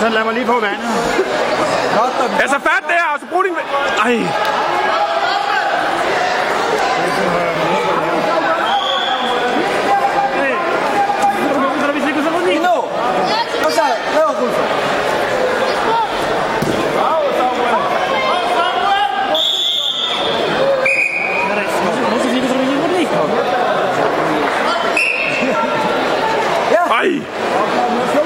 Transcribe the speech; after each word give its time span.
Jamen, 0.00 0.12
så 0.12 0.18
lad 0.18 0.24
mig 0.24 0.34
lige 0.34 0.46
få 0.46 0.60
vandet. 0.60 0.78
Altså 2.42 2.56
fat 2.58 2.84
der, 2.88 3.06
og 3.14 3.18
så 3.20 3.26
brug 3.32 3.44
din... 3.44 3.52
Ej. 4.04 4.12
Ej! 27.02 28.25